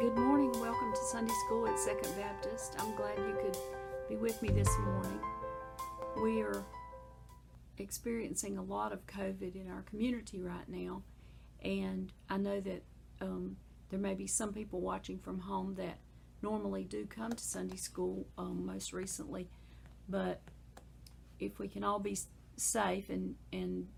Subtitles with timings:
[0.00, 0.52] Good morning.
[0.60, 2.76] Welcome to Sunday School at Second Baptist.
[2.78, 3.56] I'm glad you could
[4.08, 5.18] be with me this morning.
[6.22, 6.64] We are
[7.78, 11.02] experiencing a lot of COVID in our community right now,
[11.64, 12.84] and I know that
[13.20, 13.56] um,
[13.90, 15.98] there may be some people watching from home that
[16.42, 19.48] normally do come to Sunday School um, most recently,
[20.08, 20.40] but
[21.40, 22.16] if we can all be
[22.56, 23.88] safe and, and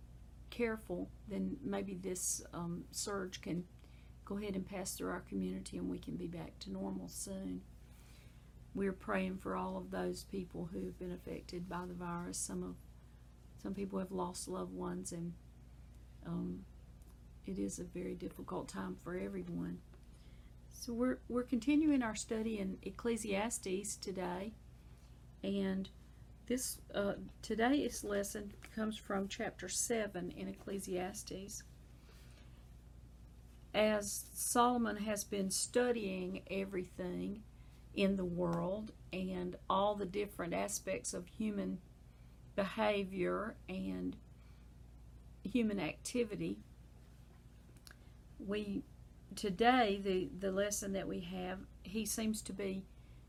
[0.48, 3.64] careful, then maybe this um, surge can
[4.30, 7.60] go ahead and pass through our community and we can be back to normal soon.
[8.76, 12.38] We're praying for all of those people who have been affected by the virus.
[12.38, 12.76] Some of
[13.60, 15.32] some people have lost loved ones, and
[16.24, 16.60] um,
[17.44, 19.78] it is a very difficult time for everyone.
[20.70, 24.52] So we're we're continuing our study in Ecclesiastes today,
[25.42, 25.90] and
[26.46, 31.64] this uh, today's lesson comes from chapter seven in Ecclesiastes.
[33.72, 37.42] As Solomon has been studying everything
[37.94, 41.78] in the world and all the different aspects of human
[42.56, 44.16] behavior and
[45.44, 46.58] human activity,
[48.38, 48.82] we
[49.36, 52.84] today the the lesson that we have he seems to be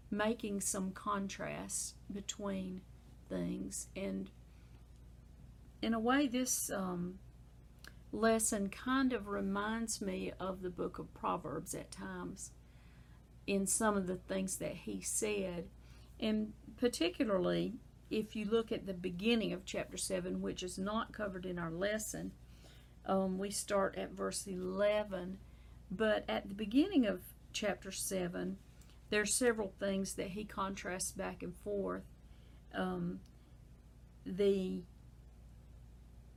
[0.10, 2.82] making some contrasts between
[3.30, 3.88] things.
[3.96, 4.30] And
[5.82, 7.20] in a way this um,
[8.12, 12.52] lesson kind of reminds me of the book of proverbs at times
[13.48, 15.68] in some of the things that he said
[16.20, 17.74] and particularly
[18.10, 21.72] if you look at the beginning of chapter 7 which is not covered in our
[21.72, 22.32] lesson
[23.06, 25.38] um, we start at verse 11
[25.92, 28.58] but at the beginning of chapter 7,
[29.10, 32.04] there's several things that he contrasts back and forth.
[32.74, 33.20] Um,
[34.26, 34.84] the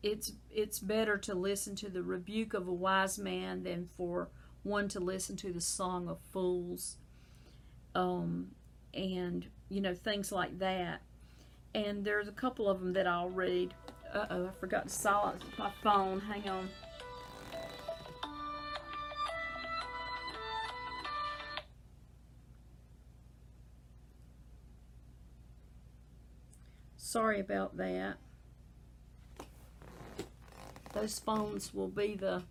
[0.04, 4.28] it's it's better to listen to the rebuke of a wise man than for
[4.62, 6.98] one to listen to the song of fools.
[7.94, 8.48] Um,
[8.92, 11.00] and you know things like that.
[11.74, 13.72] And there's a couple of them that i'll read.
[14.12, 16.20] Uh-oh i forgot to silence my phone.
[16.20, 16.68] Hang on.
[26.98, 28.16] Sorry about that.
[30.94, 32.42] Those phones will be the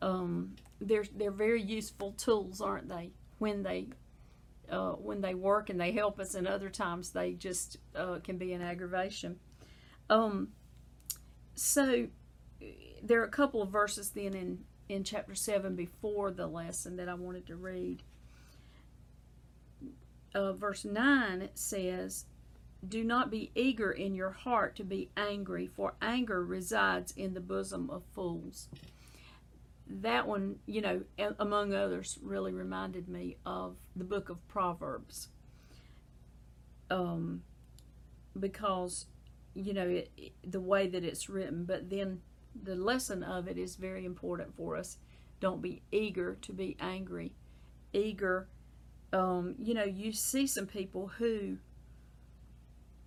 [0.00, 3.10] um, they're they're very useful tools, aren't they?
[3.38, 3.88] When they
[4.70, 8.38] uh, when they work and they help us, and other times they just uh, can
[8.38, 9.38] be an aggravation.
[10.08, 10.48] Um,
[11.54, 12.08] so
[13.02, 17.08] there are a couple of verses then in in chapter seven before the lesson that
[17.08, 18.02] I wanted to read.
[20.34, 22.26] Uh, verse nine says,
[22.88, 27.40] do not be eager in your heart to be angry, for anger resides in the
[27.40, 28.68] bosom of fools.
[29.88, 31.02] That one, you know,
[31.38, 35.28] among others, really reminded me of the book of Proverbs.
[36.90, 37.42] Um,
[38.38, 39.06] because,
[39.54, 42.20] you know, it, it, the way that it's written, but then
[42.62, 44.98] the lesson of it is very important for us.
[45.40, 47.32] Don't be eager to be angry.
[47.92, 48.48] Eager,
[49.12, 51.58] um, you know, you see some people who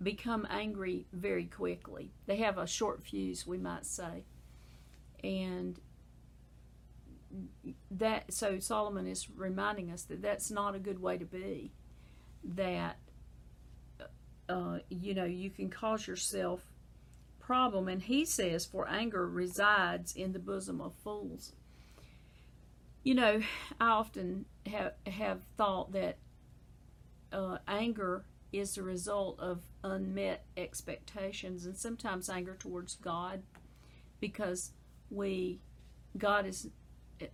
[0.02, 2.12] become angry very quickly.
[2.26, 4.24] They have a short fuse, we might say.
[5.22, 5.78] And
[7.90, 11.72] that so Solomon is reminding us that that's not a good way to be.
[12.42, 12.98] That
[14.48, 16.62] uh, you know you can cause yourself
[17.38, 21.52] problem, and he says, "For anger resides in the bosom of fools."
[23.02, 23.40] You know,
[23.80, 26.18] I often have have thought that
[27.32, 33.42] uh, anger is the result of unmet expectations and sometimes anger towards God
[34.20, 34.72] because
[35.10, 35.60] we
[36.18, 36.68] God is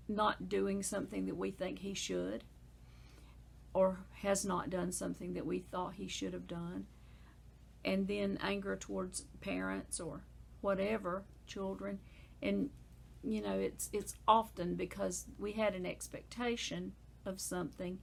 [0.08, 2.44] not doing something that we think he should
[3.72, 6.86] or has not done something that we thought he should have done.
[7.84, 10.24] And then anger towards parents or
[10.60, 12.00] whatever children.
[12.42, 12.70] And
[13.22, 16.92] you know it's it's often because we had an expectation
[17.24, 17.98] of something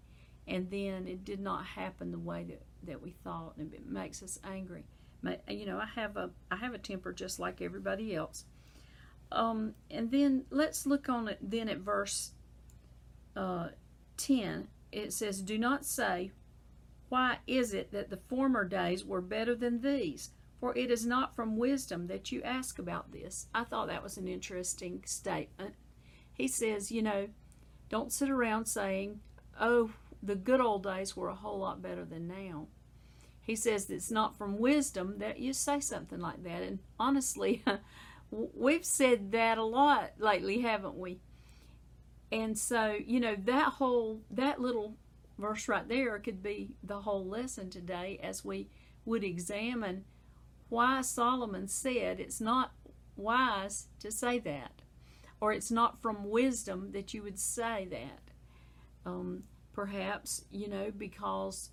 [0.48, 4.22] and then it did not happen the way that, that we thought and it makes
[4.24, 4.86] us angry.
[5.48, 8.46] You know i have a i have a temper just like everybody else.
[9.32, 12.32] Um, and then let's look on it then at verse
[13.36, 13.70] uh,
[14.18, 16.32] 10 it says do not say
[17.10, 20.32] why is it that the former days were better than these?
[20.60, 24.18] For it is not from wisdom that you ask about this i thought that was
[24.18, 25.76] an interesting statement.
[26.34, 27.30] He says you know
[27.90, 29.22] don't sit around saying
[29.60, 29.92] oh
[30.24, 32.68] the good old days were a whole lot better than now.
[33.42, 36.62] He says it's not from wisdom that you say something like that.
[36.62, 37.62] And honestly,
[38.32, 41.20] we've said that a lot lately, haven't we?
[42.34, 44.96] and so you know that whole that little
[45.38, 48.68] verse right there could be the whole lesson today as we
[49.06, 50.04] would examine
[50.70, 52.72] why Solomon said it's not
[53.16, 54.82] wise to say that,
[55.40, 58.32] or it's not from wisdom that you would say that.
[59.06, 59.44] Um,
[59.74, 61.72] perhaps, you know, because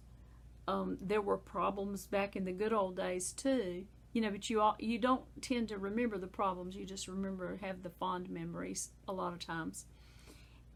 [0.67, 3.85] um, there were problems back in the good old days too.
[4.12, 6.75] You know, but you all, you don't tend to remember the problems.
[6.75, 9.85] You just remember have the fond memories a lot of times,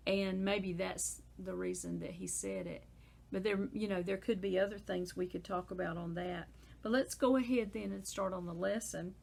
[0.07, 2.85] and maybe that's the reason that he said it.
[3.33, 6.47] But there, you know, there could be other things we could talk about on that.
[6.83, 9.15] But let's go ahead then and start on the lesson.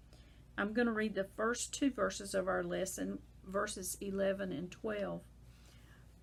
[0.57, 5.21] I'm going to read the first two verses of our lesson, verses 11 and 12.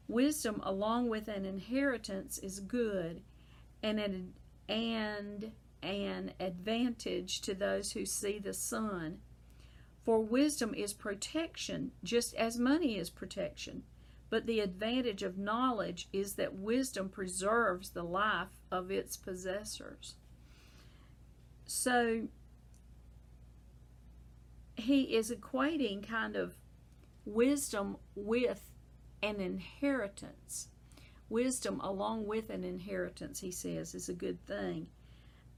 [0.09, 3.23] Wisdom, along with an inheritance, is good,
[3.83, 4.33] and an,
[4.69, 5.53] and
[5.83, 9.19] an advantage to those who see the sun.
[10.05, 13.83] For wisdom is protection, just as money is protection.
[14.31, 20.15] But the advantage of knowledge is that wisdom preserves the life of its possessors.
[21.67, 22.29] So
[24.77, 26.55] he is equating kind of
[27.27, 28.71] wisdom with
[29.23, 30.69] an inheritance.
[31.29, 34.89] Wisdom, along with an inheritance, he says, is a good thing.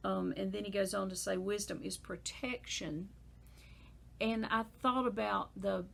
[0.03, 3.09] Um, and then he goes on to say, wisdom is protection.
[4.21, 5.87] And I thought about the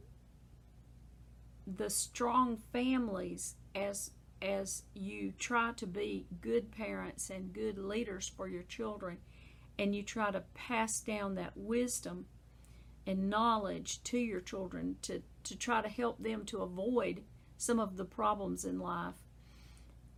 [1.67, 8.47] the strong families as as you try to be good parents and good leaders for
[8.47, 9.19] your children
[9.79, 12.27] and you try to pass down that wisdom
[13.07, 17.23] and knowledge to your children to, to try to help them to avoid
[17.57, 19.15] some of the problems in life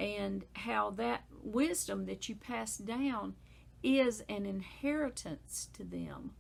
[0.01, 3.35] and how that wisdom that you pass down
[3.83, 6.33] is an inheritance to them.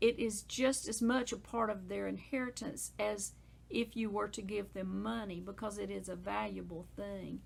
[0.00, 3.32] It is just as much a part of their inheritance as
[3.68, 7.40] if you were to give them money because it is a valuable thing.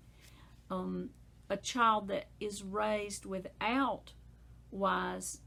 [0.69, 1.09] Um,
[1.49, 4.13] a child that is raised without
[4.71, 5.39] wise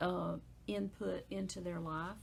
[0.00, 0.36] uh,
[0.66, 2.16] input into their life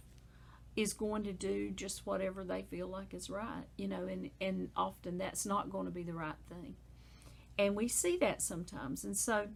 [0.78, 4.70] is going to do just whatever they feel like is right, you know, and, and
[4.78, 6.76] often that's not going to be the right thing.
[7.58, 9.04] And we see that sometimes.
[9.04, 9.48] And so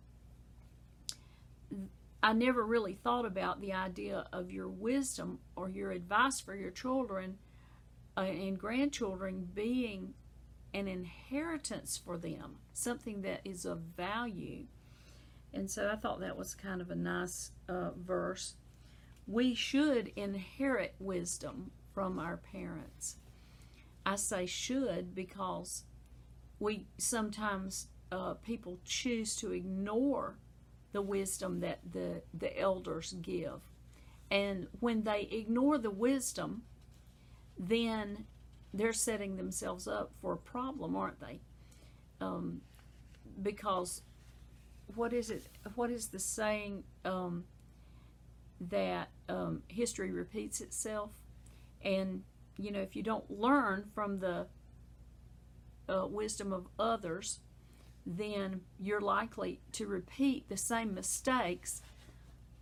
[2.23, 6.71] I never really thought about the idea of your wisdom or your advice for your
[6.71, 7.37] children
[8.17, 10.15] uh, and grandchildren being
[10.73, 14.65] an inheritance for them, something that is of value.
[15.53, 18.55] And so I thought that was kind of a nice uh, verse.
[19.27, 23.17] We should inherit wisdom from our parents.
[24.05, 25.83] I say should because
[26.59, 30.37] we sometimes uh, people choose to ignore
[30.91, 33.61] the wisdom that the, the elders give.
[34.29, 36.63] And when they ignore the wisdom,
[37.57, 38.25] then
[38.73, 41.41] they're setting themselves up for a problem, aren't they?
[42.19, 42.61] Um,
[43.41, 44.01] because
[44.95, 45.47] what is it?
[45.75, 47.45] What is the saying um,
[48.69, 51.11] that um, history repeats itself?
[51.83, 52.23] And
[52.57, 54.47] you know, if you don't learn from the
[55.89, 57.39] uh, wisdom of others,
[58.05, 61.81] then you're likely to repeat the same mistakes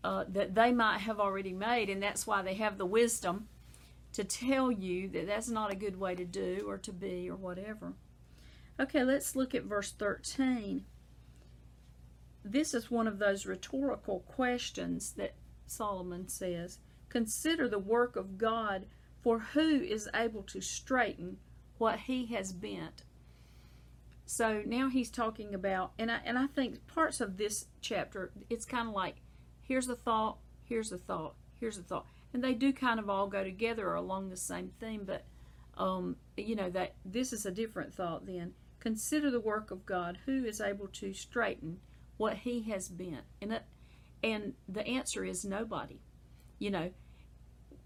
[0.04, 3.48] uh, that they might have already made, and that's why they have the wisdom
[4.14, 7.36] to tell you that that's not a good way to do or to be or
[7.36, 7.94] whatever.
[8.80, 10.86] Okay, let's look at verse 13.
[12.44, 15.34] This is one of those rhetorical questions that
[15.70, 18.86] Solomon says Consider the work of God,
[19.22, 21.38] for who is able to straighten
[21.78, 23.04] what he has bent?
[24.26, 28.66] So now he's talking about, and I, and I think parts of this chapter, it's
[28.66, 29.16] kind of like
[29.64, 32.06] here's a thought, here's a thought, here's a thought.
[32.32, 35.24] And they do kind of all go together or along the same theme but
[35.78, 38.54] um, you know that this is a different thought then.
[38.80, 41.80] Consider the work of god who is able to straighten
[42.18, 43.24] what he has bent.
[43.42, 43.64] And it,
[44.24, 46.00] and the answer is nobody
[46.58, 46.92] you know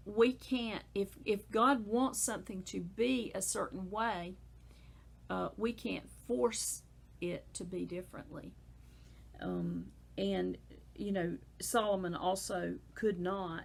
[0.04, 4.34] we can't if if god wants something to be a certain way
[5.30, 6.82] uh, we can't force
[7.20, 8.52] it to be differently
[9.40, 9.86] um,
[10.18, 10.58] and
[10.94, 13.64] you know solomon also could not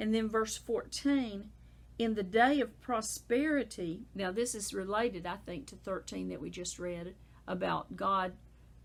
[0.00, 1.50] and then verse 14,
[1.98, 6.48] in the day of prosperity, now this is related, I think, to 13 that we
[6.48, 7.14] just read
[7.46, 8.32] about God,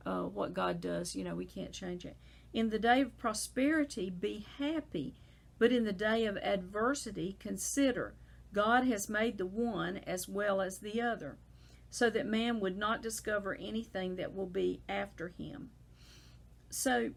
[0.06, 1.16] uh, what God does.
[1.16, 2.18] You know, we can't change it.
[2.56, 5.14] In the day of prosperity, be happy,
[5.60, 8.16] but in the day of adversity, consider
[8.54, 11.38] God has made the one as well as the other,
[11.90, 15.72] so that man would not discover anything that will be after him.
[16.70, 17.12] So,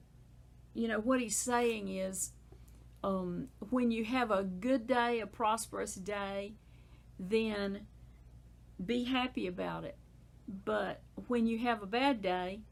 [0.74, 2.32] you know, what he's saying is
[3.04, 6.54] um, when you have a good day, a prosperous day,
[7.16, 7.86] then
[8.84, 9.96] be happy about it.
[10.64, 12.62] But when you have a bad day,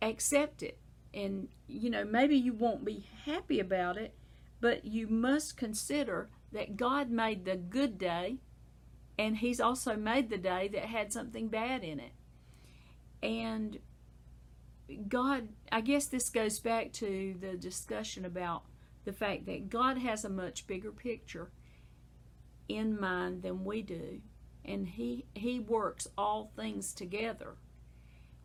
[0.00, 0.78] accept it.
[1.14, 4.14] And, you know, maybe you won't be happy about it,
[4.60, 8.38] but you must consider that God made the good day
[9.18, 12.12] and He's also made the day that had something bad in it.
[13.22, 13.78] And
[15.08, 18.62] God, I guess this goes back to the discussion about
[19.04, 21.50] the fact that God has a much bigger picture
[22.68, 24.20] in mind than we do.
[24.64, 27.54] And he he works all things together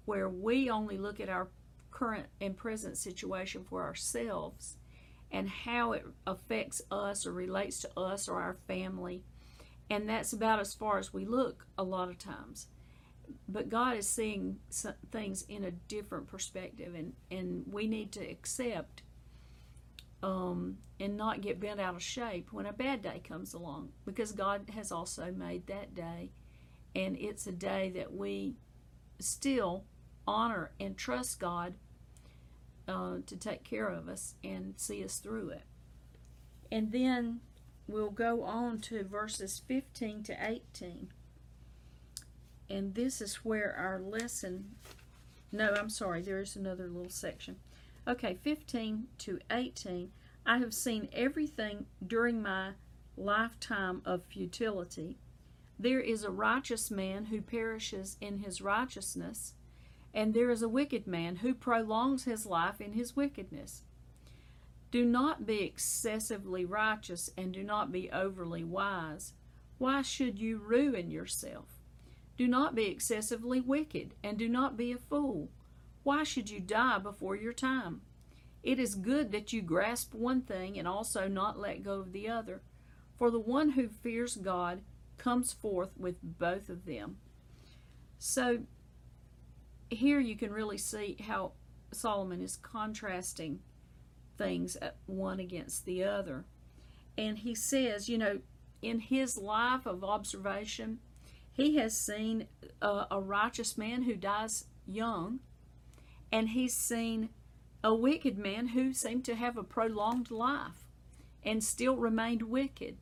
[0.05, 1.47] where we only look at our
[1.91, 4.77] current and present situation for ourselves
[5.31, 9.23] and how it affects us or relates to us or our family.
[9.89, 12.67] And that's about as far as we look a lot of times.
[13.47, 14.57] But God is seeing
[15.11, 19.01] things in a different perspective, and, and we need to accept
[20.21, 24.31] um, and not get bent out of shape when a bad day comes along because
[24.31, 26.31] God has also made that day,
[26.95, 28.55] and it's a day that we
[29.19, 29.85] still
[30.27, 31.73] honor and trust God
[32.87, 35.63] uh, to take care of us and see us through it.
[36.71, 37.41] And then
[37.87, 41.09] we'll go on to verses 15 to 18.
[42.69, 44.75] And this is where our lesson.
[45.51, 47.57] No, I'm sorry, there is another little section.
[48.07, 50.11] Okay, 15 to 18.
[50.45, 52.71] I have seen everything during my
[53.15, 55.17] lifetime of futility.
[55.79, 59.53] There is a righteous man who perishes in his righteousness,
[60.13, 63.81] and there is a wicked man who prolongs his life in his wickedness.
[64.91, 69.33] Do not be excessively righteous and do not be overly wise.
[69.79, 71.65] Why should you ruin yourself?
[72.37, 75.49] Do not be excessively wicked and do not be a fool.
[76.03, 78.01] Why should you die before your time?
[78.61, 82.29] It is good that you grasp one thing and also not let go of the
[82.29, 82.61] other.
[83.17, 84.81] For the one who fears God
[85.17, 87.17] comes forth with both of them.
[88.17, 88.59] So
[89.93, 91.53] here you can really see how
[91.91, 93.59] Solomon is contrasting
[94.37, 96.45] things uh, one against the other.
[97.17, 98.39] And he says, you know,
[98.81, 100.99] in his life of observation,
[101.51, 102.47] he has seen
[102.81, 105.39] a, a righteous man who dies young,
[106.31, 107.29] and he's seen
[107.83, 110.85] a wicked man who seemed to have a prolonged life
[111.43, 112.97] and still remained wicked,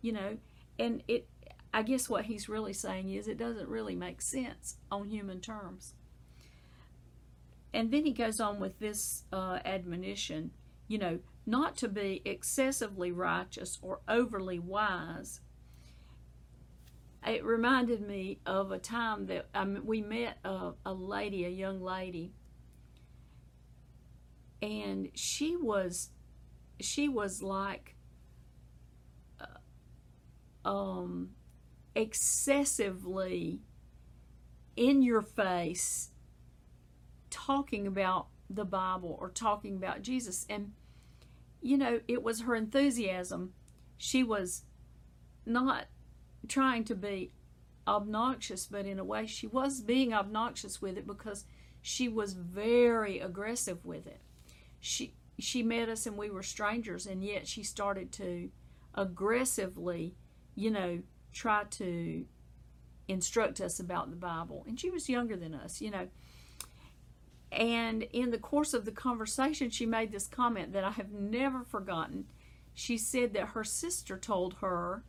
[0.00, 0.38] you know.
[0.78, 1.28] And it,
[1.72, 5.94] I guess what he's really saying is it doesn't really make sense on human terms.
[7.74, 10.50] And then he goes on with this uh, admonition
[10.92, 15.40] you know, not to be excessively righteous or overly wise.
[17.26, 21.80] It reminded me of a time that um, we met a, a lady, a young
[21.80, 22.34] lady,
[24.60, 26.10] and she was,
[26.78, 27.96] she was like,
[29.40, 31.30] uh, um,
[31.94, 33.60] excessively
[34.76, 36.10] in your face
[37.32, 40.46] talking about the Bible or talking about Jesus.
[40.48, 40.72] And
[41.60, 43.52] you know, it was her enthusiasm.
[43.96, 44.62] She was
[45.46, 45.86] not
[46.48, 47.32] trying to be
[47.86, 51.44] obnoxious, but in a way she was being obnoxious with it because
[51.80, 54.20] she was very aggressive with it.
[54.80, 58.50] She she met us and we were strangers and yet she started to
[58.94, 60.14] aggressively,
[60.54, 61.00] you know,
[61.32, 62.24] try to
[63.08, 64.64] instruct us about the Bible.
[64.68, 66.08] And she was younger than us, you know.
[67.52, 71.64] And in the course of the conversation, she made this comment that I have never
[71.64, 72.24] forgotten.
[72.72, 75.04] She said that her sister told her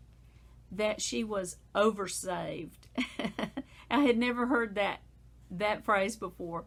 [0.70, 2.88] that she was oversaved.
[3.90, 5.00] I had never heard that
[5.52, 6.66] that phrase before.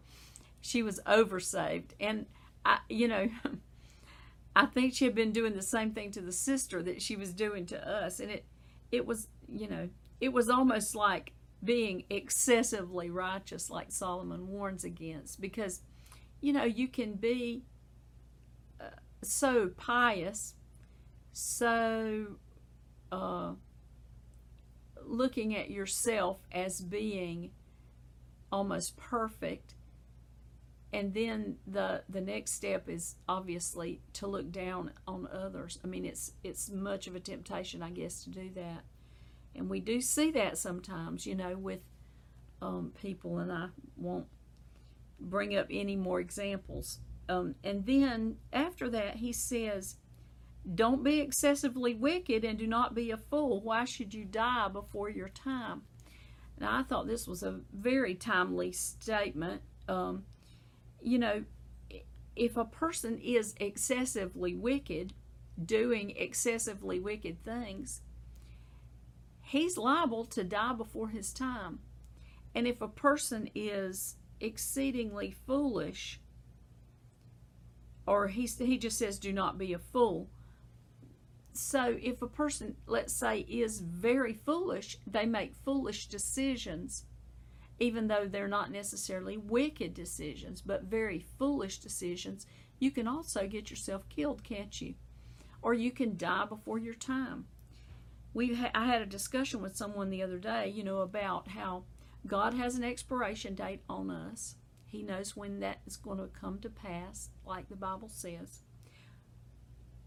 [0.60, 2.26] She was oversaved, and
[2.64, 3.28] I, you know,
[4.56, 7.34] I think she had been doing the same thing to the sister that she was
[7.34, 8.46] doing to us, and it,
[8.90, 9.90] it was, you know,
[10.20, 11.32] it was almost like
[11.66, 15.82] being excessively righteous, like Solomon warns against, because
[16.40, 17.64] you know you can be
[18.80, 18.84] uh,
[19.22, 20.54] so pious,
[21.32, 22.38] so
[23.12, 23.52] uh,
[25.02, 27.50] looking at yourself as being
[28.50, 29.74] almost perfect
[30.92, 35.78] and then the the next step is obviously to look down on others.
[35.84, 38.84] I mean it's it's much of a temptation i guess to do that
[39.58, 41.80] and we do see that sometimes, you know, with
[42.62, 44.26] um, people, and I won't
[45.20, 47.00] bring up any more examples.
[47.28, 49.96] Um, and then after that, he says,
[50.74, 53.60] Don't be excessively wicked and do not be a fool.
[53.60, 55.82] Why should you die before your time?
[56.58, 59.62] Now, I thought this was a very timely statement.
[59.88, 60.24] Um,
[61.02, 61.44] you know,
[62.34, 65.12] if a person is excessively wicked,
[65.62, 68.02] doing excessively wicked things,
[69.46, 71.78] he's liable to die before his time.
[72.54, 76.20] And if a person is exceedingly foolish,
[78.06, 80.28] or he, he just says, do not be a fool.
[81.52, 87.04] So if a person, let's say, is very foolish, they make foolish decisions,
[87.78, 92.46] even though they're not necessarily wicked decisions, but very foolish decisions,
[92.78, 94.94] you can also get yourself killed, can't you?
[95.62, 97.46] Or you can die before your time.
[98.36, 101.84] We ha- I had a discussion with someone the other day, you know, about how
[102.26, 104.56] God has an expiration date on us.
[104.84, 108.60] He knows when that is going to come to pass, like the Bible says.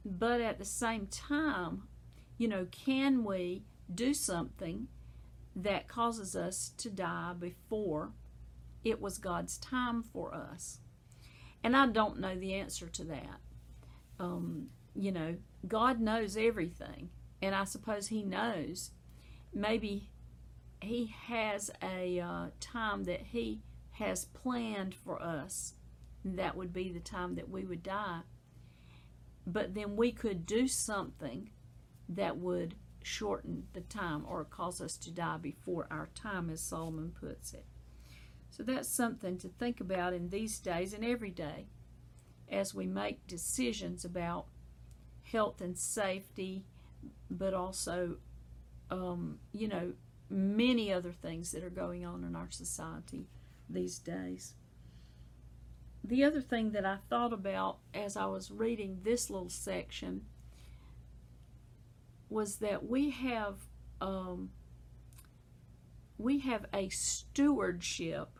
[0.05, 1.87] But at the same time,
[2.37, 4.89] you know, can we do something
[5.55, 8.11] that causes us to die before
[8.83, 10.81] it was God's time for us?
[11.63, 13.39] And I don't know the answer to that.
[14.19, 17.09] Um, you know, God knows everything,
[17.41, 18.91] and I suppose He knows.
[19.53, 20.09] Maybe
[20.81, 25.73] He has a uh, time that He has planned for us.
[26.23, 28.21] That would be the time that we would die.
[29.45, 31.49] But then we could do something
[32.09, 37.11] that would shorten the time or cause us to die before our time, as Solomon
[37.19, 37.65] puts it.
[38.49, 41.67] So that's something to think about in these days and every day
[42.51, 44.47] as we make decisions about
[45.23, 46.65] health and safety,
[47.29, 48.17] but also,
[48.89, 49.93] um, you know,
[50.29, 53.27] many other things that are going on in our society
[53.69, 54.53] these days.
[56.03, 60.25] The other thing that I thought about as I was reading this little section
[62.29, 63.55] was that we have
[64.01, 64.51] um,
[66.17, 68.39] we have a stewardship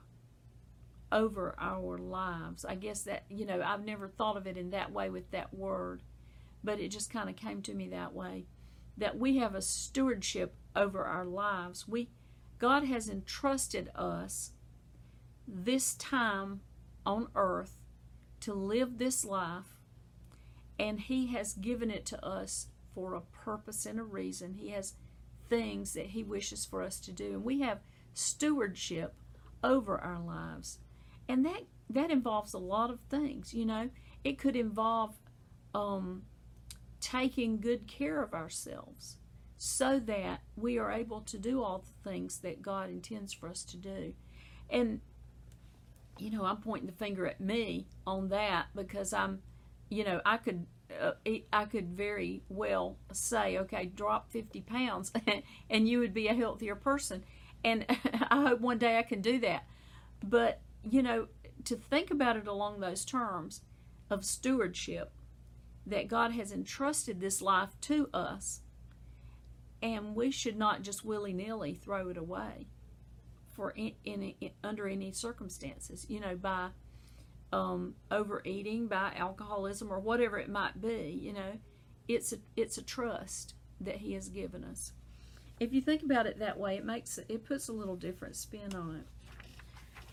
[1.12, 2.66] over our lives.
[2.66, 5.54] I guess that you know I've never thought of it in that way with that
[5.54, 6.04] word,
[6.64, 8.46] but it just kind of came to me that way
[9.00, 11.88] that we have a stewardship over our lives.
[11.88, 12.10] We
[12.60, 14.52] God has entrusted us
[15.48, 16.60] this time
[17.06, 17.78] on earth
[18.42, 19.80] to live this life,
[20.78, 24.56] and He has given it to us for a purpose and a reason.
[24.56, 24.96] He has
[25.50, 27.80] things that He wishes for us to do, and we have
[28.14, 29.16] stewardship
[29.64, 30.80] over our lives,
[31.28, 33.54] and that that involves a lot of things.
[33.54, 33.90] You know,
[34.24, 35.16] it could involve
[35.74, 36.24] um,
[37.02, 39.18] taking good care of ourselves
[39.58, 43.64] so that we are able to do all the things that God intends for us
[43.66, 44.14] to do.
[44.70, 45.02] And
[46.20, 49.40] you know, I'm pointing the finger at me on that because I'm,
[49.90, 50.66] you know, I could,
[51.02, 51.12] uh,
[51.54, 55.12] I could very well say, okay, drop 50 pounds,
[55.70, 57.24] and you would be a healthier person.
[57.64, 57.86] And
[58.30, 59.64] I hope one day I can do that.
[60.24, 60.60] But
[60.90, 61.28] you know,
[61.66, 63.62] to think about it along those terms
[64.10, 65.12] of stewardship,
[65.90, 68.62] that God has entrusted this life to us,
[69.82, 72.68] and we should not just willy nilly throw it away
[73.56, 76.70] for in, in, in, under any circumstances, you know, by
[77.52, 81.20] um, overeating, by alcoholism, or whatever it might be.
[81.22, 81.60] You know,
[82.08, 84.94] it's a it's a trust that He has given us.
[85.60, 88.74] If you think about it that way, it makes it puts a little different spin
[88.76, 89.08] on it.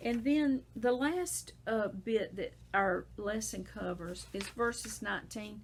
[0.00, 5.62] And then the last uh, bit that our lesson covers is verses 19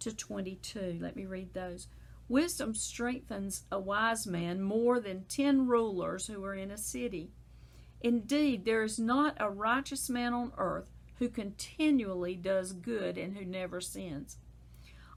[0.00, 0.98] to 22.
[1.00, 1.88] Let me read those.
[2.28, 7.30] Wisdom strengthens a wise man more than ten rulers who are in a city.
[8.00, 13.44] Indeed, there is not a righteous man on earth who continually does good and who
[13.44, 14.38] never sins.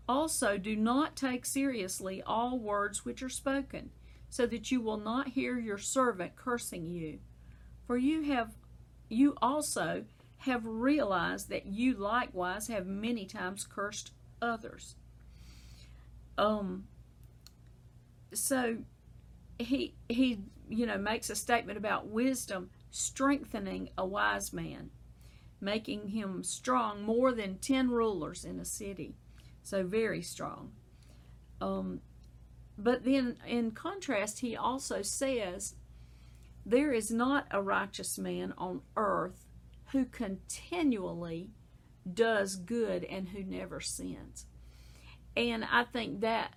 [0.08, 3.92] Also, do not take seriously all words which are spoken,
[4.30, 7.20] so that you will not hear your servant cursing you.
[7.88, 8.54] For you have
[9.10, 10.04] you also
[10.40, 14.96] have realized that you likewise have many times cursed others.
[16.38, 16.88] Um
[18.34, 18.78] so
[19.58, 24.90] he he you know makes a statement about wisdom strengthening a wise man
[25.60, 29.16] making him strong more than 10 rulers in a city
[29.64, 30.72] so very strong
[31.60, 32.02] um,
[32.78, 35.74] but then in contrast he also says
[36.68, 39.46] there is not a righteous man on earth
[39.92, 41.50] who continually
[42.14, 44.46] does good and who never sins
[45.36, 46.54] and i think that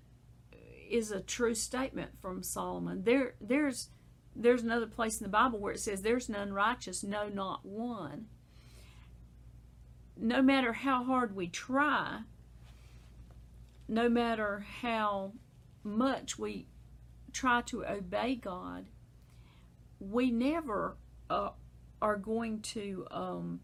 [0.91, 3.05] is a true statement from Solomon.
[3.05, 3.89] There, there's,
[4.35, 8.27] there's another place in the Bible where it says, "There's none righteous, no, not one."
[10.17, 12.21] No matter how hard we try,
[13.89, 15.33] no matter how
[15.83, 16.67] much we
[17.33, 18.87] try to obey God,
[20.01, 20.97] we never
[21.29, 21.51] uh,
[22.03, 23.61] are going to um,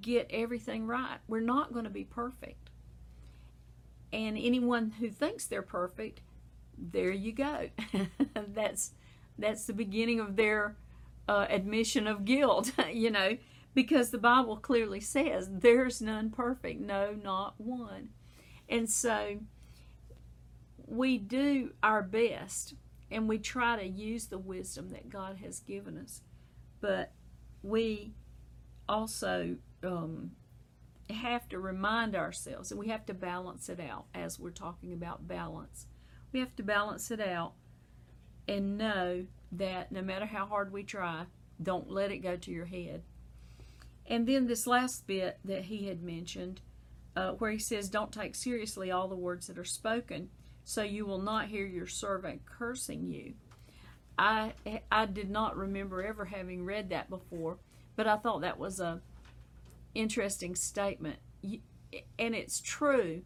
[0.00, 1.18] get everything right.
[1.28, 2.70] We're not going to be perfect.
[4.12, 6.20] And anyone who thinks they're perfect
[6.78, 7.70] there you go.
[8.48, 8.92] that's
[9.38, 10.76] that's the beginning of their
[11.28, 13.36] uh, admission of guilt, you know,
[13.74, 18.10] because the Bible clearly says there's none perfect, no, not one.
[18.68, 19.38] And so
[20.86, 22.74] we do our best
[23.10, 26.22] and we try to use the wisdom that God has given us,
[26.80, 27.12] but
[27.62, 28.14] we
[28.88, 30.32] also um,
[31.10, 35.28] have to remind ourselves and we have to balance it out as we're talking about
[35.28, 35.86] balance.
[36.32, 37.52] We have to balance it out
[38.48, 41.26] and know that no matter how hard we try,
[41.62, 43.02] don't let it go to your head.
[44.06, 46.60] And then this last bit that he had mentioned,
[47.16, 50.28] uh, where he says, Don't take seriously all the words that are spoken,
[50.64, 53.34] so you will not hear your servant cursing you.
[54.18, 54.54] I,
[54.90, 57.58] I did not remember ever having read that before,
[57.96, 59.00] but I thought that was a
[59.94, 61.18] interesting statement.
[62.18, 63.22] And it's true.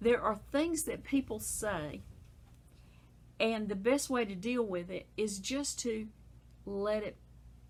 [0.00, 2.02] There are things that people say,
[3.40, 6.08] and the best way to deal with it is just to
[6.64, 7.16] let it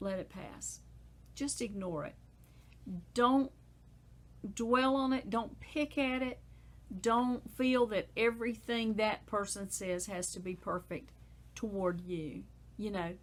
[0.00, 0.81] let it pass.
[1.35, 2.14] Just ignore it.
[3.14, 3.50] Don't
[4.55, 5.31] dwell on it.
[5.31, 6.38] Don't pick at it.
[7.01, 11.11] Don't feel that everything that person says has to be perfect
[11.55, 12.44] toward you.
[12.77, 13.14] You know,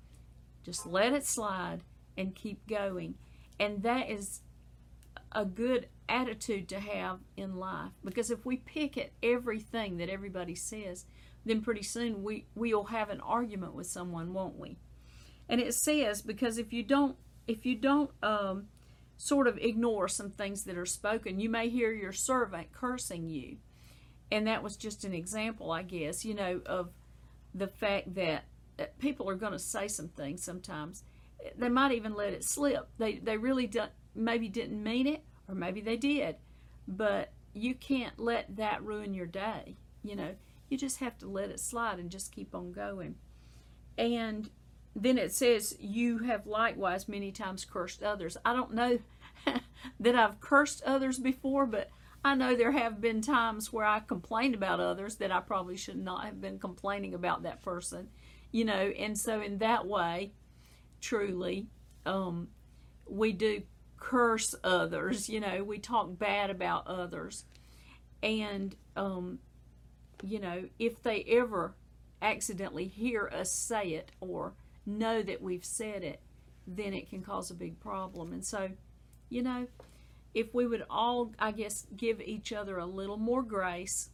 [0.63, 1.81] just let it slide
[2.17, 3.15] and keep going.
[3.59, 4.41] And that is
[5.31, 10.55] a good attitude to have in life because if we pick at everything that everybody
[10.55, 11.05] says,
[11.45, 14.77] then pretty soon we we'll have an argument with someone, won't we?
[15.49, 17.15] And it says because if you don't
[17.47, 18.67] if you don't um,
[19.17, 23.57] sort of ignore some things that are spoken, you may hear your servant cursing you.
[24.31, 26.89] And that was just an example, I guess, you know, of
[27.53, 28.45] the fact that
[28.79, 31.03] uh, people are going to say some things sometimes.
[31.57, 32.87] They might even let it slip.
[32.97, 36.37] They they really don't, maybe didn't mean it, or maybe they did,
[36.87, 39.75] but you can't let that ruin your day.
[40.03, 40.35] You know,
[40.69, 43.15] you just have to let it slide and just keep on going.
[43.97, 44.49] And
[44.95, 48.37] then it says, You have likewise many times cursed others.
[48.45, 48.99] I don't know
[49.99, 51.89] that I've cursed others before, but
[52.23, 55.97] I know there have been times where I complained about others that I probably should
[55.97, 58.09] not have been complaining about that person,
[58.51, 58.73] you know.
[58.73, 60.31] And so, in that way,
[61.01, 61.67] truly,
[62.05, 62.49] um,
[63.07, 63.63] we do
[63.97, 67.45] curse others, you know, we talk bad about others.
[68.21, 69.39] And, um,
[70.21, 71.75] you know, if they ever
[72.21, 74.53] accidentally hear us say it or
[74.85, 76.21] know that we've said it,
[76.67, 78.33] then it can cause a big problem.
[78.33, 78.69] And so,
[79.29, 79.67] you know,
[80.33, 84.09] if we would all, I guess, give each other a little more grace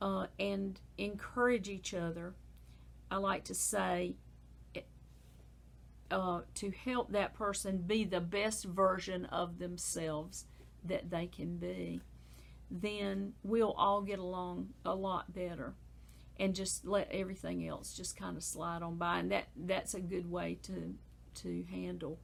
[0.00, 2.34] uh, and encourage each other,
[3.10, 4.16] I like to say,
[6.10, 10.44] uh, to help that person be the best version of themselves
[10.84, 12.00] that they can be,
[12.70, 15.74] then we'll all get along a lot better
[16.38, 20.00] and just let everything else just kind of slide on by and that that's a
[20.00, 20.94] good way to
[21.34, 22.18] to handle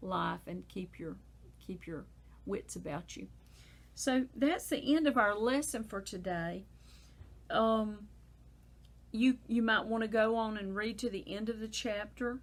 [0.00, 1.16] life and keep your
[1.64, 2.04] keep your
[2.46, 3.28] wits about you.
[3.94, 6.64] So that's the end of our lesson for today.
[7.50, 8.08] Um
[9.12, 12.40] you you might want to go on and read to the end of the chapter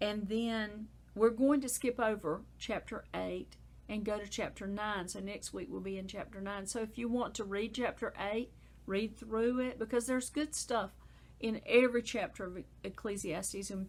[0.00, 3.56] and then we're going to skip over chapter 8
[3.88, 6.98] and go to chapter 9 so next week we'll be in chapter 9 so if
[6.98, 8.50] you want to read chapter 8
[8.90, 10.90] read through it because there's good stuff
[11.38, 13.70] in every chapter of Ecclesiastes.
[13.70, 13.88] And,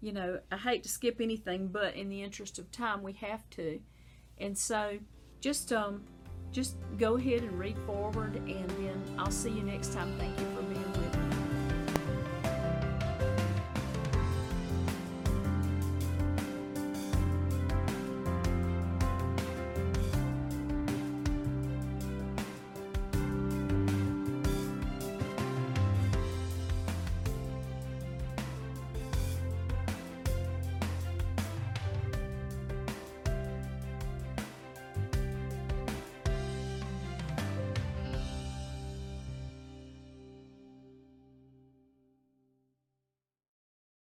[0.00, 3.48] you know, I hate to skip anything, but in the interest of time, we have
[3.50, 3.80] to.
[4.38, 4.98] And so
[5.40, 6.02] just, um,
[6.50, 10.14] just go ahead and read forward, and then I'll see you next time.
[10.18, 11.21] Thank you for being with me.